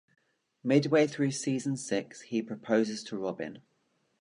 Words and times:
Midway 0.63 1.05
through 1.05 1.29
season 1.29 1.77
six, 1.77 2.21
he 2.21 2.41
proposes 2.41 3.03
to 3.03 3.19
Robin. 3.19 3.61